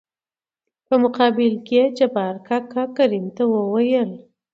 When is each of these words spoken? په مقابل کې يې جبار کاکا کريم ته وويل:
په 0.87 0.95
مقابل 1.03 1.53
کې 1.67 1.75
يې 1.81 1.83
جبار 1.97 2.35
کاکا 2.47 2.83
کريم 2.97 3.25
ته 3.35 3.43
وويل: 3.53 4.11